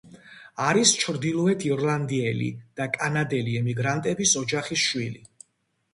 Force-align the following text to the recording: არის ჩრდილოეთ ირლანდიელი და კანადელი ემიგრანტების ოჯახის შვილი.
არის 0.67 0.93
ჩრდილოეთ 1.01 1.65
ირლანდიელი 1.67 2.49
და 2.81 2.89
კანადელი 2.97 3.55
ემიგრანტების 3.63 4.37
ოჯახის 4.45 4.87
შვილი. 4.87 5.27